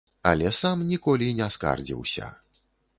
Але 0.29 0.53
сам 0.61 0.81
ніколі 0.93 1.29
не 1.43 1.51
скардзіўся. 1.57 2.35